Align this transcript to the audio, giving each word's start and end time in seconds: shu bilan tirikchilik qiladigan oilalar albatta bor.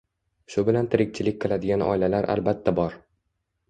shu 0.53 0.63
bilan 0.69 0.89
tirikchilik 0.95 1.39
qiladigan 1.45 1.87
oilalar 1.93 2.33
albatta 2.39 2.79
bor. 2.85 3.03